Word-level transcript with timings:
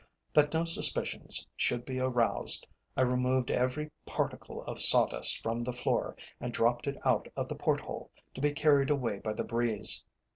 That 0.33 0.51
no 0.51 0.65
suspicions 0.65 1.47
should 1.55 1.85
be 1.85 1.99
aroused, 1.99 2.67
I 2.97 3.01
removed 3.01 3.51
every 3.51 3.91
particle 4.03 4.63
of 4.63 4.81
sawdust 4.81 5.43
from 5.43 5.63
the 5.63 5.71
floor, 5.73 6.15
and 6.39 6.51
dropped 6.51 6.87
it 6.87 6.97
out 7.05 7.27
of 7.35 7.47
the 7.49 7.55
port 7.55 7.81
hole, 7.85 8.09
to 8.33 8.41
be 8.41 8.51
carried 8.51 8.89
away 8.89 9.19
by 9.19 9.33
the 9.33 9.43
breeze. 9.43 10.03